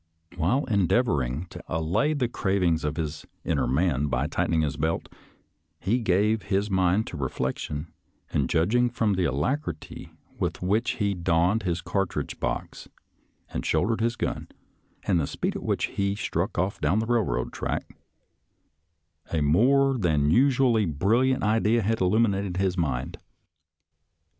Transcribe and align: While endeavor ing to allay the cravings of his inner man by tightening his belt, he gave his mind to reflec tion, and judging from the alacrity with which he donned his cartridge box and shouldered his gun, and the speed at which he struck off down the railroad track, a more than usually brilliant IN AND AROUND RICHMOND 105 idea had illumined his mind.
While 0.35 0.65
endeavor 0.65 1.21
ing 1.21 1.45
to 1.51 1.63
allay 1.67 2.13
the 2.13 2.27
cravings 2.27 2.83
of 2.83 2.97
his 2.97 3.23
inner 3.43 3.67
man 3.67 4.07
by 4.07 4.25
tightening 4.25 4.61
his 4.61 4.75
belt, 4.75 5.07
he 5.79 5.99
gave 5.99 6.41
his 6.41 6.71
mind 6.71 7.05
to 7.05 7.17
reflec 7.17 7.59
tion, 7.59 7.93
and 8.33 8.49
judging 8.49 8.89
from 8.89 9.13
the 9.13 9.25
alacrity 9.25 10.09
with 10.39 10.59
which 10.59 10.93
he 10.93 11.13
donned 11.13 11.61
his 11.61 11.81
cartridge 11.83 12.39
box 12.39 12.89
and 13.53 13.63
shouldered 13.63 14.01
his 14.01 14.15
gun, 14.15 14.47
and 15.03 15.19
the 15.19 15.27
speed 15.27 15.55
at 15.55 15.61
which 15.61 15.85
he 15.85 16.15
struck 16.15 16.57
off 16.57 16.81
down 16.81 16.97
the 16.97 17.05
railroad 17.05 17.53
track, 17.53 17.95
a 19.31 19.39
more 19.41 19.99
than 19.99 20.31
usually 20.31 20.87
brilliant 20.87 21.43
IN 21.43 21.43
AND 21.47 21.67
AROUND 21.67 21.75
RICHMOND 21.75 21.75
105 21.75 21.77
idea 21.77 21.81
had 21.83 22.01
illumined 22.01 22.57
his 22.57 22.75
mind. 22.75 23.19